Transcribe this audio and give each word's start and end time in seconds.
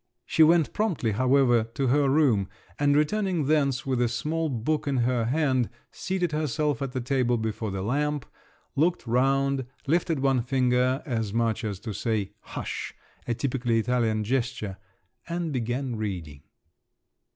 She 0.25 0.41
went 0.41 0.73
promptly, 0.73 1.11
however, 1.11 1.63
to 1.75 1.85
her 1.89 2.09
room, 2.09 2.49
and 2.79 2.95
returning 2.95 3.45
thence 3.45 3.85
with 3.85 4.01
a 4.01 4.07
small 4.07 4.49
book 4.49 4.87
in 4.87 4.97
her 5.05 5.25
hand, 5.25 5.69
seated 5.91 6.31
herself 6.31 6.81
at 6.81 6.93
the 6.93 6.99
table 7.01 7.37
before 7.37 7.69
the 7.69 7.83
lamp, 7.83 8.25
looked 8.75 9.05
round, 9.05 9.67
lifted 9.85 10.17
one 10.19 10.41
finger 10.41 11.03
as 11.05 11.33
much 11.33 11.63
as 11.63 11.79
to 11.81 11.93
say, 11.93 12.31
"hush!"—a 12.39 13.35
typically 13.35 13.77
Italian 13.77 14.23
gesture—and 14.23 15.53
began 15.53 15.95
reading. 15.95 16.41